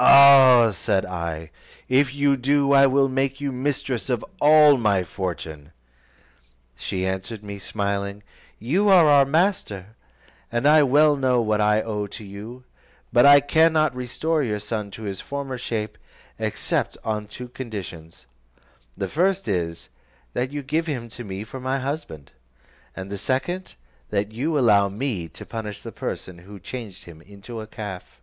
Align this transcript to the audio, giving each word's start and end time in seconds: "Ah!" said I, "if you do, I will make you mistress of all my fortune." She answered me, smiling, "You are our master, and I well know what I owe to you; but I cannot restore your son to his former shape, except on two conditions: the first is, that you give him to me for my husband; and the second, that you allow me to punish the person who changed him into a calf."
"Ah!" 0.00 0.70
said 0.72 1.04
I, 1.04 1.50
"if 1.88 2.14
you 2.14 2.36
do, 2.36 2.70
I 2.70 2.86
will 2.86 3.08
make 3.08 3.40
you 3.40 3.50
mistress 3.50 4.08
of 4.08 4.24
all 4.40 4.76
my 4.76 5.02
fortune." 5.02 5.72
She 6.76 7.04
answered 7.04 7.42
me, 7.42 7.58
smiling, 7.58 8.22
"You 8.60 8.88
are 8.88 9.06
our 9.08 9.24
master, 9.24 9.96
and 10.52 10.68
I 10.68 10.84
well 10.84 11.16
know 11.16 11.40
what 11.40 11.60
I 11.60 11.82
owe 11.82 12.06
to 12.06 12.22
you; 12.22 12.62
but 13.12 13.26
I 13.26 13.40
cannot 13.40 13.96
restore 13.96 14.44
your 14.44 14.60
son 14.60 14.92
to 14.92 15.02
his 15.02 15.20
former 15.20 15.58
shape, 15.58 15.98
except 16.38 16.96
on 17.02 17.26
two 17.26 17.48
conditions: 17.48 18.26
the 18.96 19.08
first 19.08 19.48
is, 19.48 19.88
that 20.34 20.52
you 20.52 20.62
give 20.62 20.86
him 20.86 21.08
to 21.08 21.24
me 21.24 21.42
for 21.42 21.58
my 21.58 21.80
husband; 21.80 22.30
and 22.94 23.10
the 23.10 23.18
second, 23.18 23.74
that 24.10 24.30
you 24.30 24.56
allow 24.56 24.88
me 24.88 25.28
to 25.30 25.44
punish 25.44 25.82
the 25.82 25.90
person 25.90 26.38
who 26.38 26.60
changed 26.60 27.06
him 27.06 27.20
into 27.22 27.60
a 27.60 27.66
calf." 27.66 28.20